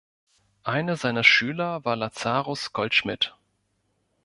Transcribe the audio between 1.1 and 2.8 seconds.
Schüler war Lazarus